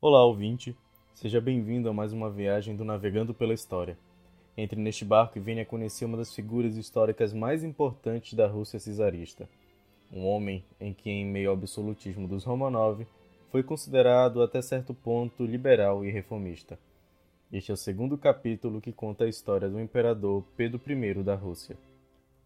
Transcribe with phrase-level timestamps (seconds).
[0.00, 0.76] Olá, ouvinte.
[1.12, 3.98] Seja bem-vindo a mais uma viagem do Navegando pela História.
[4.56, 9.48] Entre neste barco e venha conhecer uma das figuras históricas mais importantes da Rússia czarista.
[10.12, 13.04] Um homem em que, em meio ao absolutismo dos Romanov,
[13.50, 16.78] foi considerado até certo ponto liberal e reformista.
[17.52, 21.76] Este é o segundo capítulo que conta a história do imperador Pedro I da Rússia.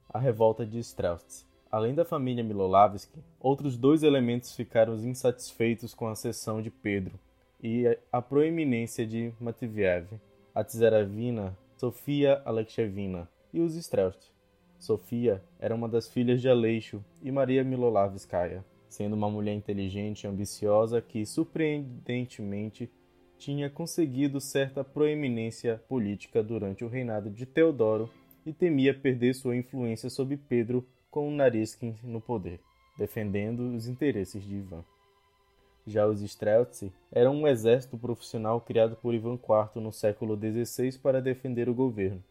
[0.09, 1.45] A revolta de Streltsy.
[1.71, 7.21] Além da família Milolavsky, outros dois elementos ficaram insatisfeitos com a cessão de Pedro
[7.63, 10.09] e a proeminência de Matviev,
[10.55, 14.31] a tsaravina Sofia Alexeyevna e os Streltsy.
[14.79, 20.27] Sofia era uma das filhas de Aleixo e Maria Milolavskaya, sendo uma mulher inteligente e
[20.27, 22.91] ambiciosa que, surpreendentemente,
[23.39, 28.11] tinha conseguido certa proeminência política durante o reinado de Teodoro
[28.45, 32.61] e temia perder sua influência sobre Pedro com Nariskin no poder,
[32.99, 34.85] defendendo os interesses de Ivan.
[35.87, 41.21] Já os Streltsy eram um exército profissional criado por Ivan IV no século XVI para
[41.21, 42.23] defender o governo,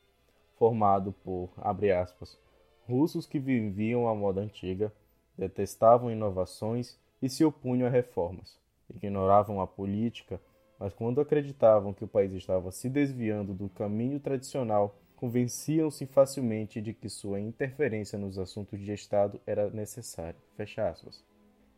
[0.57, 2.39] formado por, abre aspas,
[2.87, 4.91] russos que viviam à moda antiga,
[5.37, 8.57] detestavam inovações e se opunham a reformas,
[8.89, 10.39] ignoravam a política,
[10.79, 16.93] mas quando acreditavam que o país estava se desviando do caminho tradicional, convenciam-se facilmente de
[16.93, 20.39] que sua interferência nos assuntos de Estado era necessária.
[20.55, 21.30] Fecha aspas.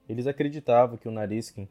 [0.08, 1.68] Eles acreditavam que o Nariskin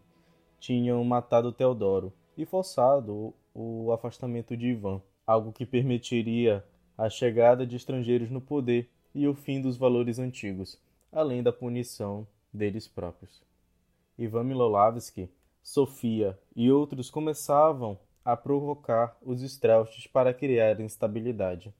[0.58, 6.64] tinham matado Teodoro e forçado o afastamento de Ivan, algo que permitiria
[6.96, 10.78] a chegada de estrangeiros no poder e o fim dos valores antigos,
[11.12, 13.42] além da punição deles próprios.
[14.18, 15.28] Ivan Milolavsky,
[15.62, 21.72] Sofia e outros começavam a provocar os Strauss para criar instabilidade.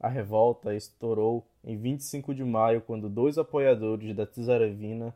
[0.00, 5.14] A revolta estourou em 25 de maio quando dois apoiadores da Tsarevina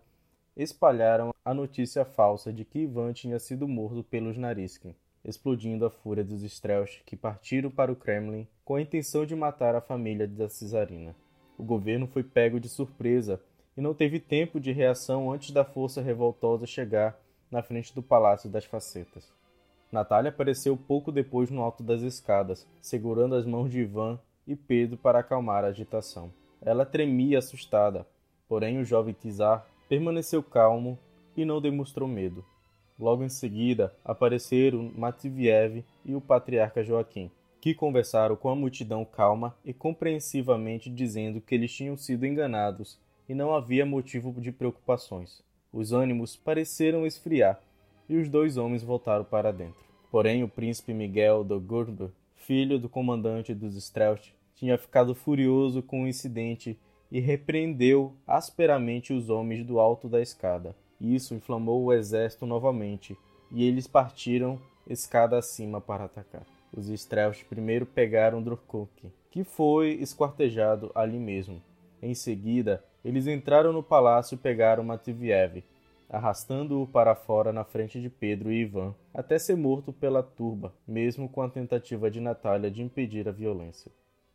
[0.56, 6.22] espalharam a notícia falsa de que Ivan tinha sido morto pelos Nariskin, explodindo a fúria
[6.22, 10.48] dos Strauss que partiram para o Kremlin com a intenção de matar a família da
[10.48, 11.14] Cesarina.
[11.56, 13.40] O governo foi pego de surpresa
[13.76, 17.18] e não teve tempo de reação antes da força revoltosa chegar
[17.50, 19.32] na frente do Palácio das Facetas.
[19.90, 24.96] Natália apareceu pouco depois no alto das escadas, segurando as mãos de Ivan e Pedro
[24.96, 26.32] para acalmar a agitação.
[26.60, 28.06] Ela tremia assustada,
[28.48, 30.98] porém o jovem Tsar permaneceu calmo
[31.36, 32.42] e não demonstrou medo.
[32.98, 37.30] Logo em seguida, apareceram Matviev e o patriarca Joaquim,
[37.60, 42.98] que conversaram com a multidão calma e compreensivamente dizendo que eles tinham sido enganados
[43.28, 45.42] e não havia motivo de preocupações.
[45.70, 47.60] Os ânimos pareceram esfriar
[48.08, 49.84] e os dois homens voltaram para dentro.
[50.10, 56.04] Porém, o príncipe Miguel de Gurb, filho do comandante dos Strelch, tinha ficado furioso com
[56.04, 56.78] o incidente
[57.12, 60.74] e repreendeu asperamente os homens do alto da escada.
[60.98, 63.14] Isso inflamou o exército novamente,
[63.50, 64.58] e eles partiram
[64.88, 66.46] escada acima para atacar.
[66.74, 71.62] Os Strelch primeiro pegaram Drukuk, que foi esquartejado ali mesmo.
[72.00, 75.62] Em seguida, eles entraram no palácio e pegaram Matviev,
[76.08, 81.28] arrastando-o para fora na frente de Pedro e Ivan, até ser morto pela turba, mesmo
[81.28, 83.92] com a tentativa de Natália de impedir a violência.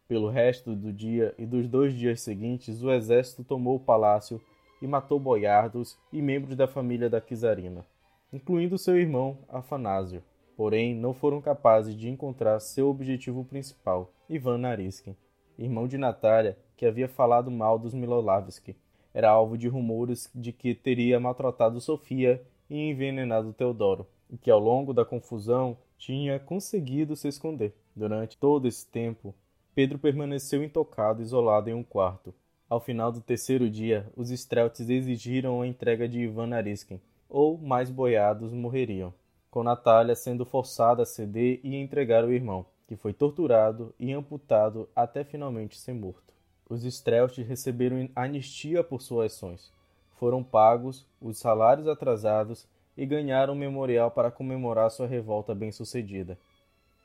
[0.08, 4.42] Pelo resto do dia e dos dois dias seguintes, o exército tomou o palácio
[4.82, 7.86] e matou boiardos e membros da família da Kizarina,
[8.32, 10.24] incluindo seu irmão Afanásio.
[10.56, 15.14] Porém, não foram capazes de encontrar seu objetivo principal, Ivan Nariskin,
[15.60, 18.78] irmão de Natália, que havia falado mal dos Milolavsky.
[19.14, 24.60] Era alvo de rumores de que teria maltratado Sofia e envenenado Teodoro, e que ao
[24.60, 27.76] longo da confusão tinha conseguido se esconder.
[27.96, 29.36] Durante todo esse tempo,
[29.78, 32.34] Pedro permaneceu intocado, isolado em um quarto.
[32.68, 37.00] Ao final do terceiro dia, os Strelts exigiram a entrega de Ivan Nariskin,
[37.30, 39.14] ou mais boiados morreriam,
[39.52, 44.90] com Natália sendo forçada a ceder e entregar o irmão, que foi torturado e amputado
[44.96, 46.34] até finalmente ser morto.
[46.68, 49.72] Os Strelts receberam anistia por suas ações,
[50.16, 52.68] foram pagos os salários atrasados
[52.98, 56.36] e ganharam um memorial para comemorar sua revolta bem-sucedida.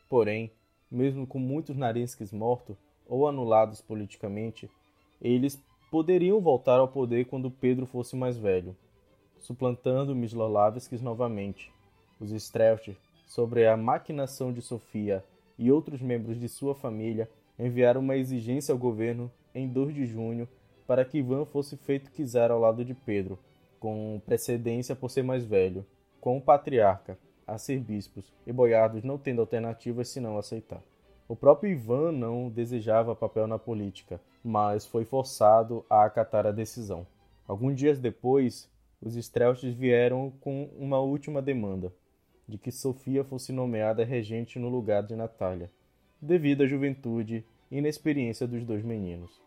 [0.09, 0.51] Porém,
[0.93, 2.77] mesmo com muitos Narinskis mortos
[3.09, 4.71] ou anulados politicamente,
[5.21, 5.59] eles
[5.91, 8.77] poderiam voltar ao poder quando Pedro fosse mais velho,
[9.41, 11.73] suplantando Mislolavskis novamente.
[12.21, 12.97] Os Strelch,
[13.27, 15.25] sobre a maquinação de Sofia
[15.59, 17.29] e outros membros de sua família,
[17.59, 20.49] enviaram uma exigência ao governo em 2 de junho
[20.87, 23.39] para que Ivan fosse feito czar ao lado de Pedro,
[23.81, 25.85] com precedência por ser mais velho,
[26.21, 30.83] com o patriarca, a ser bispos, e boiardos não tendo alternativas senão aceitar.
[31.29, 37.07] O próprio Ivan não desejava papel na política, mas foi forçado a acatar a decisão.
[37.47, 38.69] Alguns dias depois,
[39.01, 41.93] os Strelches vieram com uma última demanda.
[42.47, 45.71] de que Sofia fosse nomeada regente no lugar de Natália,
[46.21, 49.41] devido à juventude e inexperiência dos dois meninos.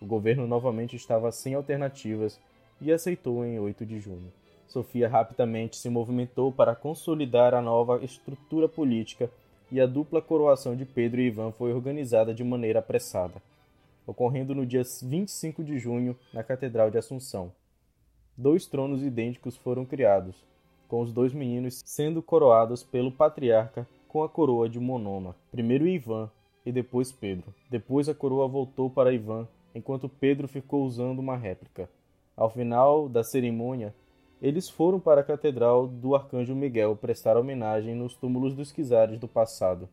[0.00, 2.38] O governo novamente estava sem alternativas
[2.80, 4.32] e aceitou em 8 de junho.
[4.66, 9.30] Sofia rapidamente se movimentou para consolidar a nova estrutura política
[9.70, 13.42] e a dupla coroação de Pedro e Ivan foi organizada de maneira apressada,
[14.06, 17.52] ocorrendo no dia 25 de junho na Catedral de Assunção.
[18.36, 20.36] Dois tronos idênticos foram criados,
[20.88, 26.30] com os dois meninos sendo coroados pelo patriarca com a coroa de monoma, primeiro Ivan
[26.64, 27.52] e depois Pedro.
[27.70, 31.88] Depois a coroa voltou para Ivan, enquanto Pedro ficou usando uma réplica.
[32.36, 33.94] Ao final da cerimônia,
[34.40, 39.26] eles foram para a Catedral do Arcanjo Miguel prestar homenagem nos túmulos dos czares do
[39.26, 39.88] passado,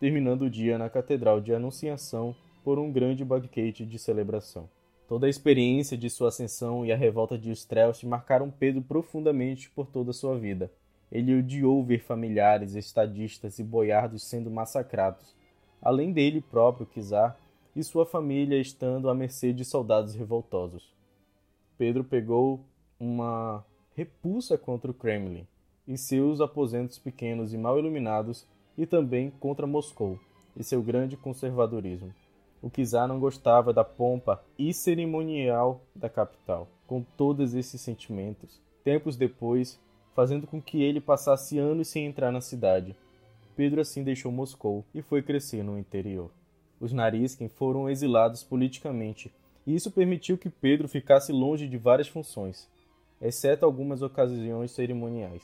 [0.00, 2.34] terminando o dia na Catedral de Anunciação
[2.64, 4.68] por um grande banquete de celebração.
[5.06, 9.86] Toda a experiência de sua ascensão e a revolta de Strelch marcaram Pedro profundamente por
[9.86, 10.70] toda a sua vida.
[11.10, 15.34] Ele odiou ver familiares, estadistas e boiardos sendo massacrados,
[15.80, 17.38] além dele próprio, Kizar,
[17.74, 20.94] e sua família estando à mercê de soldados revoltosos.
[21.78, 22.60] Pedro pegou
[22.98, 23.64] uma
[23.94, 25.46] repulsa contra o Kremlin
[25.86, 28.46] e seus aposentos pequenos e mal iluminados,
[28.76, 30.20] e também contra Moscou
[30.56, 32.14] e seu grande conservadorismo.
[32.62, 36.68] O czar não gostava da pompa e cerimonial da capital.
[36.86, 39.80] Com todos esses sentimentos, tempos depois,
[40.14, 42.96] fazendo com que ele passasse anos sem entrar na cidade,
[43.56, 46.30] Pedro assim deixou Moscou e foi crescer no interior.
[46.80, 49.32] Os Nariskin foram exilados politicamente,
[49.66, 52.68] e isso permitiu que Pedro ficasse longe de várias funções,
[53.20, 55.42] exceto algumas ocasiões cerimoniais.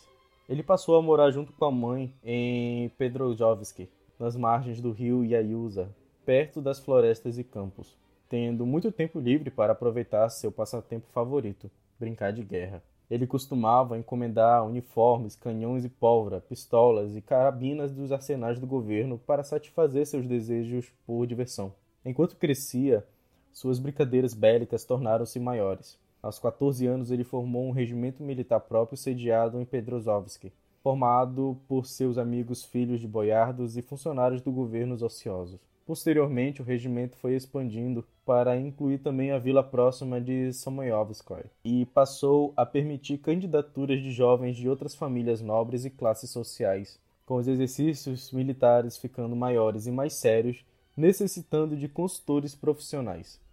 [0.49, 3.89] Ele passou a morar junto com a mãe em Pedrojovsk,
[4.19, 5.89] nas margens do rio Iaiusa,
[6.25, 7.97] perto das florestas e campos,
[8.29, 12.83] tendo muito tempo livre para aproveitar seu passatempo favorito, brincar de guerra.
[13.11, 19.45] Ele costumava encomendar uniformes, canhões e pólvora, pistolas e carabinas dos arsenais do governo para
[19.45, 21.75] satisfazer seus desejos por diversão.
[22.05, 23.07] Enquanto crescia,
[23.53, 25.99] suas brincadeiras bélicas tornaram-se maiores.
[26.25, 30.51] Aos 14 anos, ele formou um regimento militar próprio sediado em Pedrozovsk,
[30.83, 35.61] formado por seus amigos filhos de boiardos e funcionários do governo ociosos.
[35.85, 42.55] Posteriormente, o regimento foi expandindo para incluir também a vila próxima de Samoyovskoy e passou
[42.57, 48.33] a permitir candidaturas de jovens de outras famílias nobres e classes sociais, com os exercícios
[48.33, 50.65] militares ficando maiores e mais sérios,
[50.97, 53.44] necessitando de consultores profissionais.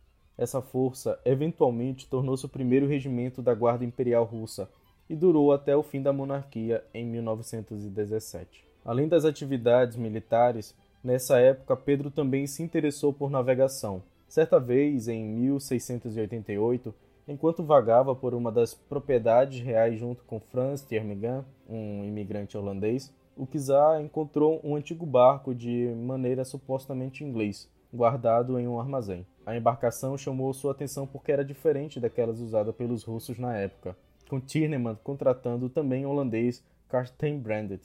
[0.42, 4.68] Essa força eventualmente tornou-se o primeiro regimento da Guarda Imperial Russa
[5.08, 8.66] e durou até o fim da monarquia em 1917.
[8.84, 14.02] Além das atividades militares, nessa época Pedro também se interessou por navegação.
[14.28, 16.92] Certa vez, em 1688,
[17.28, 23.46] enquanto vagava por uma das propriedades reais junto com Franz Termigan, um imigrante holandês, o
[23.46, 29.26] czar encontrou um antigo barco de maneira supostamente inglês, guardado em um armazém.
[29.46, 33.96] A embarcação chamou sua atenção porque era diferente daquelas usadas pelos russos na época,
[34.30, 37.82] com Tiernemann contratando também o holandês Carsten Brandt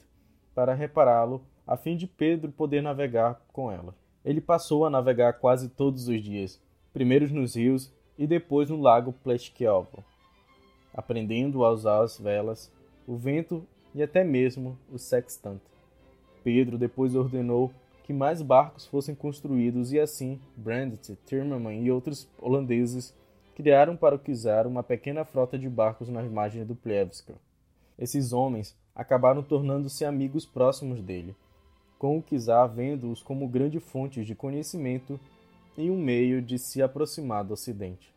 [0.57, 3.93] para repará-lo, a fim de Pedro poder navegar com ela.
[4.25, 6.59] Ele passou a navegar quase todos os dias,
[6.91, 10.03] primeiro nos rios e depois no lago Pleshkiovo,
[10.93, 12.73] aprendendo a usar as velas,
[13.05, 15.61] o vento e até mesmo o sextante.
[16.43, 17.71] Pedro depois ordenou
[18.07, 23.13] que mais barcos fossem construídos e assim Brandt, Timmerman e outros holandeses
[23.53, 27.35] criaram para o czar uma pequena frota de barcos nas margens do Plevska.
[27.99, 31.35] Esses homens acabaram tornando-se amigos próximos dele,
[31.99, 35.19] com o czar vendo-os como grande fonte de conhecimento
[35.77, 38.15] e um meio de se aproximar do Ocidente.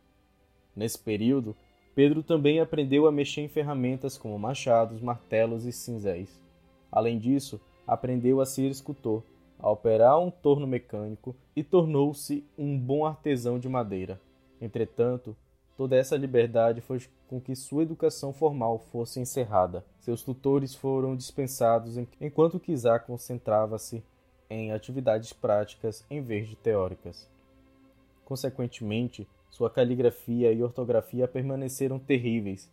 [0.73, 1.53] Nesse período,
[1.93, 6.39] Pedro também aprendeu a mexer em ferramentas como machados, martelos e cinzéis.
[6.89, 9.21] Além disso, aprendeu a ser escultor
[9.61, 14.19] a operar um torno mecânico e tornou-se um bom artesão de madeira.
[14.59, 15.35] Entretanto,
[15.77, 19.85] toda essa liberdade fez com que sua educação formal fosse encerrada.
[19.99, 24.03] Seus tutores foram dispensados enquanto Kizar concentrava-se
[24.49, 27.29] em atividades práticas em vez de teóricas.
[28.25, 32.69] Consequentemente, sua caligrafia e ortografia permaneceram terríveis.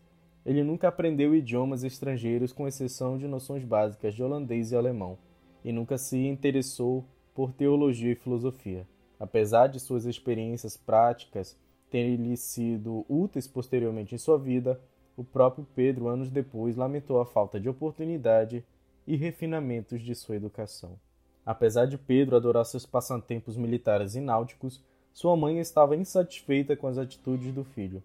[0.46, 5.18] Ele nunca aprendeu idiomas estrangeiros com exceção de noções básicas de holandês e alemão
[5.64, 8.86] e nunca se interessou por teologia e filosofia.
[9.18, 11.56] Apesar de suas experiências práticas
[11.90, 14.80] terem lhe sido úteis posteriormente em sua vida,
[15.16, 18.64] o próprio Pedro, anos depois, lamentou a falta de oportunidade
[19.06, 20.98] e refinamentos de sua educação.
[21.44, 26.98] Apesar de Pedro adorar seus passatempos militares e náuticos, sua mãe estava insatisfeita com as
[26.98, 28.02] atitudes do filho.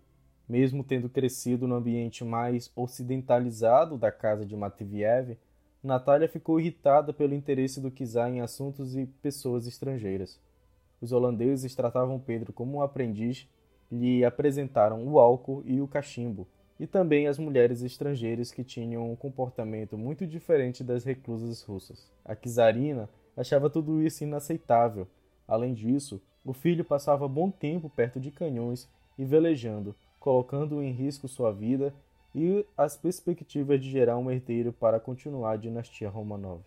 [0.48, 5.38] Mesmo tendo crescido no ambiente mais ocidentalizado da casa de Matviev,
[5.84, 10.40] Natália ficou irritada pelo interesse do czar em assuntos e pessoas estrangeiras.
[11.02, 13.46] Os holandeses tratavam Pedro como um aprendiz,
[13.92, 16.48] lhe apresentaram o álcool e o cachimbo,
[16.80, 22.10] e também as mulheres estrangeiras que tinham um comportamento muito diferente das reclusas russas.
[22.24, 25.06] A czarina achava tudo isso inaceitável.
[25.46, 31.28] Além disso, o filho passava bom tempo perto de canhões e velejando, colocando em risco
[31.28, 31.94] sua vida
[32.36, 36.62] e as perspectivas de gerar um herdeiro para continuar a dinastia Romanov.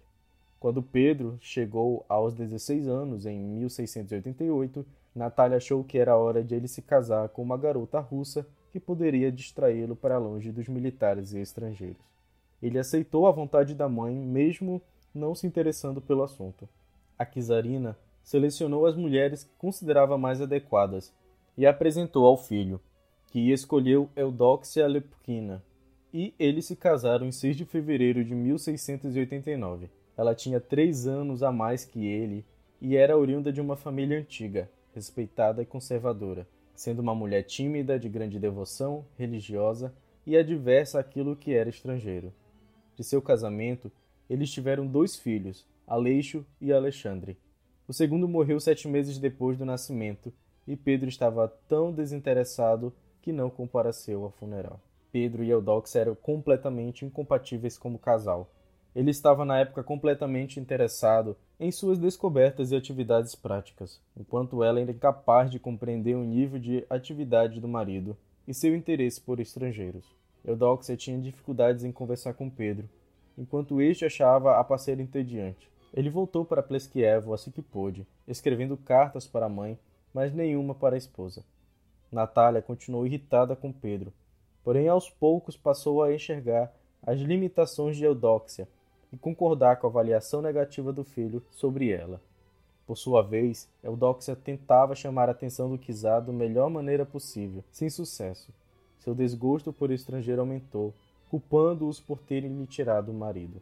[0.60, 6.68] Quando Pedro chegou aos 16 anos, em 1688, Natália achou que era hora de ele
[6.68, 12.04] se casar com uma garota russa que poderia distraí-lo para longe dos militares e estrangeiros.
[12.62, 14.80] Ele aceitou a vontade da mãe, mesmo
[15.14, 16.68] não se interessando pelo assunto.
[17.18, 21.12] A czarina selecionou as mulheres que considerava mais adequadas
[21.56, 22.80] e apresentou ao filho,
[23.36, 25.62] que escolheu Eudóxia Lepkina,
[26.10, 29.90] e eles se casaram em 6 de fevereiro de 1689.
[30.16, 32.46] Ela tinha três anos a mais que ele
[32.80, 38.08] e era oriunda de uma família antiga, respeitada e conservadora, sendo uma mulher tímida, de
[38.08, 39.92] grande devoção, religiosa
[40.26, 42.32] e adversa àquilo que era estrangeiro.
[42.96, 43.92] De seu casamento,
[44.30, 47.36] eles tiveram dois filhos, Aleixo e Alexandre.
[47.86, 50.32] O segundo morreu sete meses depois do nascimento
[50.66, 52.94] e Pedro estava tão desinteressado
[53.26, 54.78] que não compareceu ao funeral.
[55.10, 58.48] Pedro e Eudox eram completamente incompatíveis como casal.
[58.94, 64.92] Ele estava na época completamente interessado em suas descobertas e atividades práticas, enquanto ela era
[64.92, 68.16] incapaz de compreender o nível de atividade do marido
[68.46, 70.04] e seu interesse por estrangeiros.
[70.44, 72.88] Eudoxia tinha dificuldades em conversar com Pedro,
[73.36, 75.68] enquanto este achava a parceira entediante.
[75.92, 79.76] Ele voltou para Pleskievo assim que pôde, escrevendo cartas para a mãe,
[80.14, 81.44] mas nenhuma para a esposa.
[82.10, 84.12] Natália continuou irritada com Pedro,
[84.62, 86.72] porém aos poucos passou a enxergar
[87.02, 88.68] as limitações de Eudóxia
[89.12, 92.20] e concordar com a avaliação negativa do filho sobre ela.
[92.86, 97.90] Por sua vez, Eudóxia tentava chamar a atenção do Kizar da melhor maneira possível, sem
[97.90, 98.52] sucesso.
[98.98, 100.94] Seu desgosto por estrangeiro aumentou,
[101.30, 103.60] culpando-os por terem lhe tirado o marido.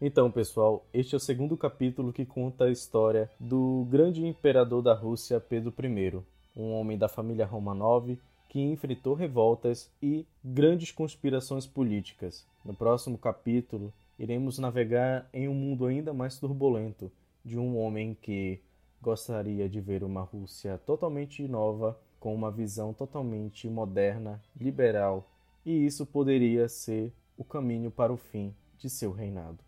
[0.00, 4.94] Então, pessoal, este é o segundo capítulo que conta a história do grande imperador da
[4.94, 6.22] Rússia, Pedro I,
[6.56, 12.44] um homem da família Romanov que enfrentou revoltas e grandes conspirações políticas.
[12.64, 17.12] No próximo capítulo, iremos navegar em um mundo ainda mais turbulento
[17.44, 18.60] de um homem que
[19.00, 25.30] gostaria de ver uma Rússia totalmente nova, com uma visão totalmente moderna, liberal,
[25.64, 29.58] e isso poderia ser o caminho para o fim de seu reinado.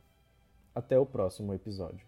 [0.75, 2.07] Até o próximo episódio.